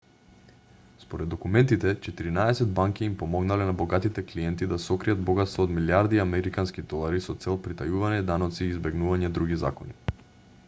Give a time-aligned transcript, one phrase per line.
[1.01, 6.85] според документите четиринаесет банки им помогнале на богатите клиенти да сокријат богатство од милијарди американски
[6.95, 10.19] долари со цел притајување даноци и избегнување други закони